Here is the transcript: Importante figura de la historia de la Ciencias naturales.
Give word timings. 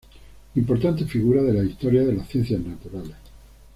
Importante 0.55 1.05
figura 1.05 1.43
de 1.43 1.53
la 1.53 1.63
historia 1.63 2.01
de 2.03 2.13
la 2.13 2.25
Ciencias 2.25 2.59
naturales. 2.59 3.15